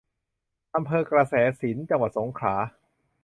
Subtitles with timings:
[0.75, 2.55] อำเภอกระแสสินธุ์ จังหวัดสงขลา